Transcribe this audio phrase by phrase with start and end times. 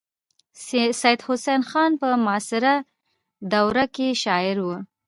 [0.99, 2.73] سید حسن خان په معاصره
[3.51, 4.67] دوره کې شاعر و.